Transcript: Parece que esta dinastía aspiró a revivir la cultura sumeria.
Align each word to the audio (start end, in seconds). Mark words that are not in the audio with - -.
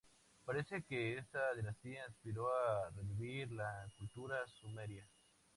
Parece 0.45 0.81
que 0.81 1.15
esta 1.19 1.53
dinastía 1.53 2.03
aspiró 2.07 2.51
a 2.51 2.89
revivir 2.89 3.51
la 3.51 3.85
cultura 3.99 4.47
sumeria. 4.47 5.05